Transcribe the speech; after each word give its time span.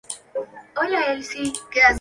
Publicó 0.33 0.81
el 0.81 0.93
ensayo 0.93 0.93
"La 0.93 0.99
mujer 0.99 1.03
en 1.03 1.11
el 1.13 1.23
siglo 1.23 1.43
diez 1.51 1.55
y 1.55 1.63
nueve. 1.73 1.81